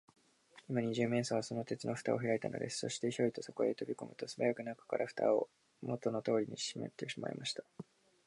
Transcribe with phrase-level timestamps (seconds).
[0.67, 2.79] 今、二十面相は、その鉄のふたをひらいたのです。
[2.79, 5.47] そして、ヒョイとそこへとびこむと、すばやく中から、ふたを
[5.83, 7.63] もとのとおりにしめてしまいました。